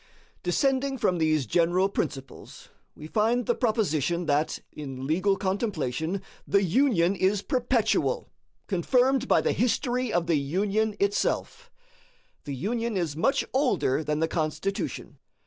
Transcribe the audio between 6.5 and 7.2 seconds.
Union